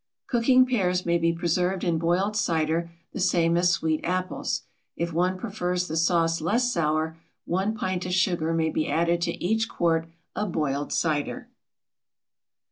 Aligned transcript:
Cooking 0.25 0.65
pears 0.65 1.05
may 1.05 1.19
be 1.19 1.31
preserved 1.31 1.83
in 1.83 1.99
boiled 1.99 2.35
cider 2.35 2.89
the 3.13 3.19
same 3.19 3.55
as 3.55 3.69
sweet 3.69 4.01
apples. 4.03 4.63
If 4.95 5.13
one 5.13 5.37
prefers 5.37 5.87
the 5.87 5.95
sauce 5.95 6.41
less 6.41 6.73
sour, 6.73 7.17
1 7.45 7.75
pint 7.75 8.07
of 8.07 8.11
sugar 8.13 8.51
may 8.51 8.71
be 8.71 8.89
added 8.89 9.21
to 9.21 9.33
each 9.37 9.69
quart 9.69 10.09
of 10.35 10.51
boiled 10.53 10.91
cider. 10.91 11.49